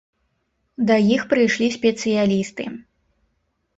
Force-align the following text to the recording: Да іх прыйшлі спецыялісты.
Да 0.91 0.95
іх 1.15 1.21
прыйшлі 1.33 1.67
спецыялісты. 1.77 2.63